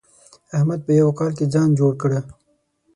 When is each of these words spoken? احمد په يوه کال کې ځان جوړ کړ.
احمد 0.57 0.79
په 0.85 0.91
يوه 0.99 1.13
کال 1.19 1.31
کې 1.37 1.45
ځان 1.53 1.69
جوړ 1.79 1.91
کړ. 2.01 2.11